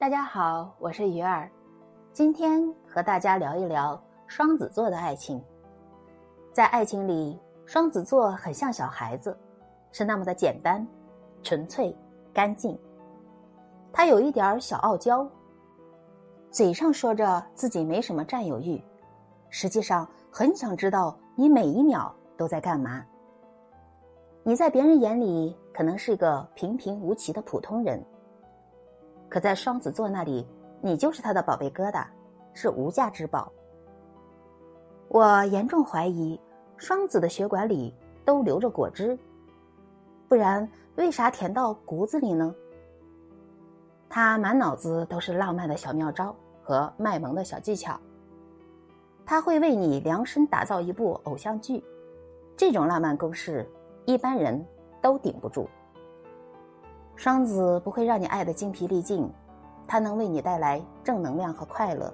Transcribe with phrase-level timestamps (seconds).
[0.00, 1.46] 大家好，我是鱼儿，
[2.10, 5.44] 今天和大家聊一聊双子座的爱情。
[6.54, 9.36] 在爱情里，双子座很像小孩子，
[9.92, 10.86] 是那么的简单、
[11.42, 11.94] 纯粹、
[12.32, 12.78] 干净。
[13.92, 15.28] 他有一点小傲娇，
[16.50, 18.82] 嘴上说着自己没什么占有欲，
[19.50, 23.04] 实际上很想知道你每一秒都在干嘛。
[24.44, 28.02] 你在别人眼里可能是个平平无奇的普通人。
[29.30, 30.44] 可在双子座那里，
[30.82, 32.04] 你就是他的宝贝疙瘩，
[32.52, 33.50] 是无价之宝。
[35.08, 36.38] 我严重怀疑，
[36.76, 37.94] 双子的血管里
[38.24, 39.16] 都流着果汁，
[40.28, 42.52] 不然为啥甜到骨子里呢？
[44.08, 47.98] 他满脑子都是浪漫的小妙招和卖萌的小技巧，
[49.24, 51.84] 他会为你量身打造一部偶像剧，
[52.56, 53.64] 这种浪漫攻势，
[54.06, 54.66] 一般人
[55.00, 55.68] 都顶不住。
[57.20, 59.30] 双子不会让你爱的精疲力尽，
[59.86, 62.10] 他能为你带来正能量和快乐。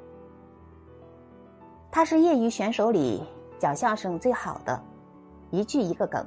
[1.92, 3.22] 他是业余选手里
[3.56, 4.82] 讲相声最好的，
[5.52, 6.26] 一句一个梗，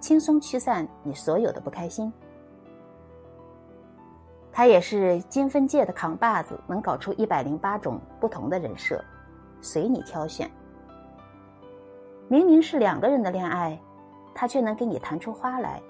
[0.00, 2.12] 轻松驱散你所有的不开心。
[4.50, 9.00] 他也是金分界的扛把子，能搞出一百零八种不同的人设，
[9.60, 10.50] 随你挑选。
[12.26, 13.80] 明明是两个人的恋爱，
[14.34, 15.80] 他却能给你弹出花来，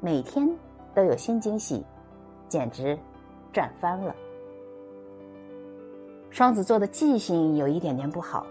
[0.00, 0.52] 每天。
[0.94, 1.84] 都有新惊喜，
[2.48, 2.98] 简直
[3.52, 4.14] 赚翻了。
[6.30, 8.46] 双子座的记性有一点点不好，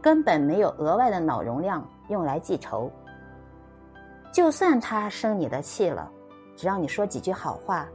[0.00, 2.90] 根本没有额外的脑容量用来记仇。
[4.32, 6.10] 就算他生你的气了，
[6.54, 7.88] 只要你说几句好话，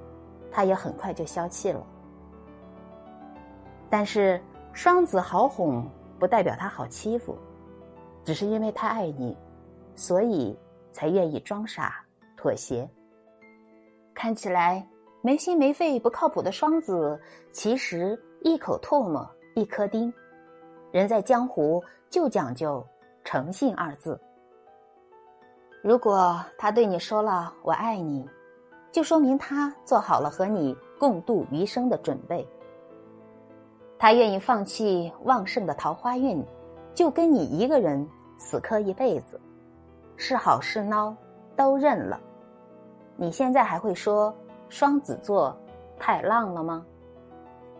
[0.52, 1.82] 他也很快就消气了。
[3.90, 4.42] 但是
[4.74, 5.88] 双子好哄，
[6.20, 7.38] 不代表他好欺负，
[8.24, 9.38] 只是因为他爱你，
[9.96, 10.58] 所以
[10.92, 12.04] 才愿意装傻
[12.36, 12.90] 妥协。
[14.14, 14.86] 看起来
[15.22, 17.20] 没心没肺、不靠谱的双子，
[17.52, 20.14] 其实一口唾沫一颗钉。
[20.92, 22.86] 人在江湖就讲究
[23.24, 24.20] 诚信二字。
[25.82, 28.28] 如果他对你说了“我爱你”，
[28.92, 32.48] 就说明他做好了和你共度余生的准备。
[33.98, 36.44] 他愿意放弃旺盛的桃花运，
[36.94, 38.06] 就跟你一个人
[38.38, 39.40] 死磕一辈子，
[40.18, 41.16] 是好是孬
[41.56, 42.20] 都认了。
[43.22, 44.36] 你现在还会说
[44.68, 45.56] 双子座
[46.00, 46.84] 太浪了吗？